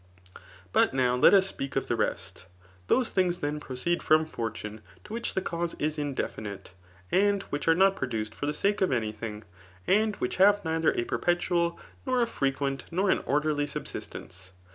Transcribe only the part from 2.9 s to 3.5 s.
things